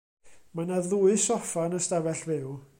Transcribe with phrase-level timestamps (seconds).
[0.59, 2.53] Mae 'na ddwy soffa yn y stafell fyw.